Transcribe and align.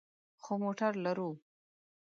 خو 0.43 0.53
موټر 0.63 0.93
لرو 1.05 1.29